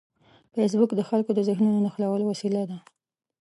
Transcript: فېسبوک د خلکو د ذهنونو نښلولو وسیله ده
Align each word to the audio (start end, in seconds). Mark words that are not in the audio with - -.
فېسبوک 0.53 0.91
د 0.95 1.01
خلکو 1.09 1.31
د 1.35 1.39
ذهنونو 1.49 1.83
نښلولو 1.85 2.25
وسیله 2.31 2.63
ده 2.69 2.77